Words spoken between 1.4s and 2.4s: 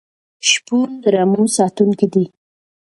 ساتونکی دی.